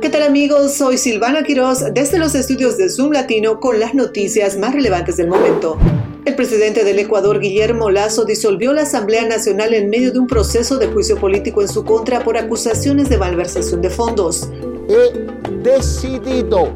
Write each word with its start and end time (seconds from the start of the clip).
¿Qué 0.00 0.10
tal 0.10 0.22
amigos? 0.22 0.74
Soy 0.74 0.96
Silvana 0.96 1.42
Quiroz 1.42 1.92
desde 1.92 2.16
los 2.16 2.36
estudios 2.36 2.76
de 2.76 2.88
Zoom 2.88 3.10
Latino 3.12 3.58
con 3.58 3.80
las 3.80 3.94
noticias 3.94 4.56
más 4.56 4.74
relevantes 4.74 5.16
del 5.16 5.26
momento. 5.26 5.76
El 6.24 6.36
presidente 6.36 6.84
del 6.84 7.00
Ecuador, 7.00 7.40
Guillermo 7.40 7.90
Lazo, 7.90 8.24
disolvió 8.24 8.72
la 8.72 8.82
Asamblea 8.82 9.26
Nacional 9.26 9.74
en 9.74 9.90
medio 9.90 10.12
de 10.12 10.20
un 10.20 10.28
proceso 10.28 10.78
de 10.78 10.86
juicio 10.86 11.16
político 11.18 11.62
en 11.62 11.68
su 11.68 11.84
contra 11.84 12.22
por 12.22 12.36
acusaciones 12.36 13.08
de 13.08 13.18
malversación 13.18 13.82
de 13.82 13.90
fondos. 13.90 14.48
He 14.88 15.26
decidido 15.64 16.72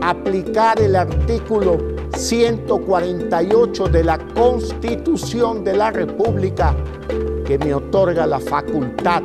aplicar 0.00 0.80
el 0.80 0.96
artículo 0.96 1.76
148 2.16 3.84
de 3.88 4.04
la 4.04 4.16
Constitución 4.34 5.62
de 5.62 5.76
la 5.76 5.90
República 5.90 6.74
que 7.44 7.58
me 7.58 7.74
otorga 7.74 8.26
la 8.26 8.40
facultad 8.40 9.22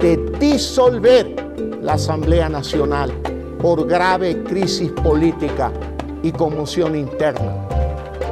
de 0.00 0.16
disolver 0.40 1.45
la 1.82 1.94
Asamblea 1.94 2.48
Nacional 2.48 3.12
por 3.60 3.86
grave 3.86 4.42
crisis 4.42 4.90
política 4.90 5.72
y 6.22 6.32
conmoción 6.32 6.96
interna. 6.96 7.66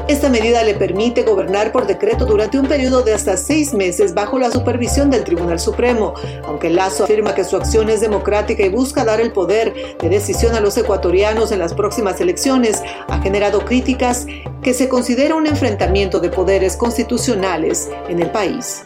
Esta 0.06 0.28
medida 0.28 0.62
le 0.62 0.74
permite 0.74 1.22
gobernar 1.22 1.72
por 1.72 1.86
decreto 1.86 2.26
durante 2.26 2.58
un 2.58 2.66
periodo 2.66 3.00
de 3.02 3.14
hasta 3.14 3.38
seis 3.38 3.72
meses 3.72 4.12
bajo 4.12 4.38
la 4.38 4.50
supervisión 4.50 5.08
del 5.08 5.24
Tribunal 5.24 5.58
Supremo, 5.58 6.12
aunque 6.44 6.68
Lazo 6.68 7.04
afirma 7.04 7.34
que 7.34 7.42
su 7.42 7.56
acción 7.56 7.88
es 7.88 8.02
democrática 8.02 8.62
y 8.62 8.68
busca 8.68 9.02
dar 9.02 9.18
el 9.18 9.32
poder 9.32 9.96
de 9.98 10.08
decisión 10.10 10.54
a 10.54 10.60
los 10.60 10.76
ecuatorianos 10.76 11.52
en 11.52 11.58
las 11.58 11.72
próximas 11.72 12.20
elecciones, 12.20 12.82
ha 13.08 13.22
generado 13.22 13.64
críticas 13.64 14.26
que 14.62 14.74
se 14.74 14.90
considera 14.90 15.36
un 15.36 15.46
enfrentamiento 15.46 16.20
de 16.20 16.28
poderes 16.28 16.76
constitucionales 16.76 17.88
en 18.06 18.20
el 18.20 18.30
país. 18.30 18.84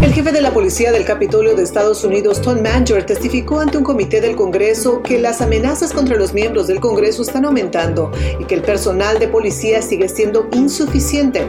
El 0.00 0.12
jefe 0.12 0.30
de 0.30 0.40
la 0.40 0.54
policía 0.54 0.92
del 0.92 1.04
Capitolio 1.04 1.56
de 1.56 1.64
Estados 1.64 2.04
Unidos, 2.04 2.40
Tom 2.40 2.62
Manger, 2.62 3.04
testificó 3.04 3.58
ante 3.58 3.78
un 3.78 3.82
comité 3.82 4.20
del 4.20 4.36
Congreso 4.36 5.02
que 5.02 5.18
las 5.18 5.40
amenazas 5.40 5.92
contra 5.92 6.16
los 6.16 6.32
miembros 6.32 6.68
del 6.68 6.78
Congreso 6.78 7.22
están 7.22 7.44
aumentando 7.44 8.12
y 8.38 8.44
que 8.44 8.54
el 8.54 8.62
personal 8.62 9.18
de 9.18 9.26
policía 9.26 9.82
sigue 9.82 10.08
siendo 10.08 10.48
insuficiente. 10.52 11.44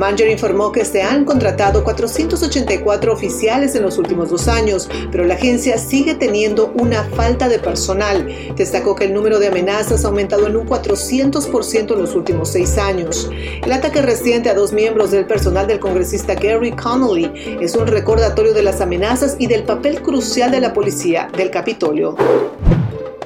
Manger 0.00 0.28
informó 0.28 0.72
que 0.72 0.84
se 0.84 1.00
han 1.00 1.24
contratado 1.24 1.84
484 1.84 3.12
oficiales 3.12 3.76
en 3.76 3.82
los 3.82 3.96
últimos 3.98 4.30
dos 4.30 4.48
años, 4.48 4.90
pero 5.12 5.24
la 5.24 5.34
agencia 5.34 5.78
sigue 5.78 6.16
teniendo 6.16 6.72
una 6.74 7.04
falta 7.04 7.48
de 7.48 7.60
personal. 7.60 8.26
Destacó 8.56 8.96
que 8.96 9.04
el 9.04 9.14
número 9.14 9.38
de 9.38 9.46
amenazas 9.46 10.04
ha 10.04 10.08
aumentado 10.08 10.48
en 10.48 10.56
un 10.56 10.66
400% 10.66 11.92
en 11.92 12.00
los 12.00 12.16
últimos 12.16 12.48
seis 12.50 12.78
años. 12.78 13.30
El 13.64 13.70
ataque 13.70 14.02
reciente 14.02 14.50
a 14.50 14.54
dos 14.54 14.72
miembros 14.72 15.12
del 15.12 15.24
personal 15.24 15.68
del 15.68 15.78
congresista 15.78 16.34
Gary 16.34 16.72
Connolly 16.72 17.30
es 17.60 17.76
un 17.76 17.91
recordatorio 17.92 18.54
de 18.54 18.62
las 18.62 18.80
amenazas 18.80 19.36
y 19.38 19.46
del 19.46 19.64
papel 19.64 20.02
crucial 20.02 20.50
de 20.50 20.60
la 20.60 20.72
policía 20.72 21.28
del 21.36 21.50
Capitolio. 21.50 22.16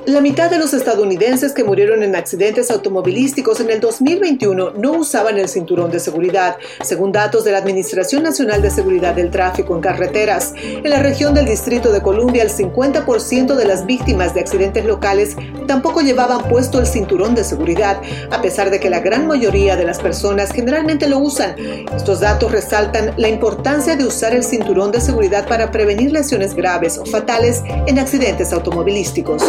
La 0.07 0.21
mitad 0.21 0.49
de 0.49 0.59
los 0.59 0.73
estadounidenses 0.73 1.53
que 1.53 1.65
murieron 1.65 2.05
en 2.05 2.15
accidentes 2.15 2.71
automovilísticos 2.71 3.59
en 3.59 3.71
el 3.71 3.81
2021 3.81 4.75
no 4.79 4.93
usaban 4.93 5.37
el 5.37 5.49
cinturón 5.49 5.91
de 5.91 5.99
seguridad, 5.99 6.59
según 6.85 7.11
datos 7.11 7.43
de 7.43 7.51
la 7.51 7.59
Administración 7.59 8.23
Nacional 8.23 8.62
de 8.62 8.71
Seguridad 8.71 9.17
del 9.17 9.33
Tráfico 9.33 9.75
en 9.75 9.81
Carreteras. 9.81 10.55
En 10.57 10.89
la 10.89 11.03
región 11.03 11.34
del 11.34 11.47
Distrito 11.47 11.91
de 11.91 12.03
Columbia, 12.03 12.45
el 12.45 12.51
50% 12.51 13.57
de 13.57 13.65
las 13.65 13.84
víctimas 13.84 14.33
de 14.33 14.43
accidentes 14.43 14.84
locales 14.84 15.34
tampoco 15.67 16.03
llevaban 16.03 16.49
puesto 16.49 16.79
el 16.79 16.87
cinturón 16.87 17.34
de 17.34 17.43
seguridad, 17.43 18.01
a 18.31 18.41
pesar 18.41 18.71
de 18.71 18.79
que 18.79 18.91
la 18.91 19.01
gran 19.01 19.27
mayoría 19.27 19.75
de 19.75 19.87
las 19.87 19.99
personas 19.99 20.53
generalmente 20.53 21.09
lo 21.09 21.19
usan. 21.19 21.57
Estos 21.97 22.21
datos 22.21 22.53
resaltan 22.53 23.12
la 23.17 23.29
importancia 23.29 23.97
de 23.97 24.07
usar 24.07 24.37
el 24.37 24.45
cinturón 24.45 24.93
de 24.93 25.01
seguridad 25.01 25.49
para 25.49 25.73
prevenir 25.73 26.12
lesiones 26.12 26.55
graves 26.55 26.97
o 26.97 27.05
fatales 27.05 27.65
en 27.89 27.99
accidentes 27.99 28.53
automovilísticos. 28.53 29.43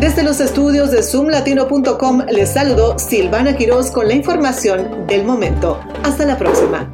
Desde 0.00 0.22
los 0.22 0.38
estudios 0.40 0.92
de 0.92 1.02
zoomlatino.com 1.02 2.22
les 2.30 2.52
saludo 2.52 2.96
Silvana 3.00 3.56
Quiroz 3.56 3.90
con 3.90 4.06
la 4.06 4.14
información 4.14 5.08
del 5.08 5.24
momento. 5.24 5.80
Hasta 6.04 6.24
la 6.24 6.38
próxima. 6.38 6.88